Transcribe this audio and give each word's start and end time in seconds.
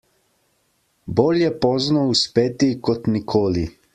Bolje 1.19 1.51
pozno 1.67 2.03
uspeti 2.15 2.73
kot 2.89 3.13
nikoli. 3.17 3.71